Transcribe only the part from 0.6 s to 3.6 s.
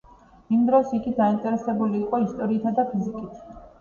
დროს იგი დაინტერესებული იყო ისტორიითა და ფიზიკით.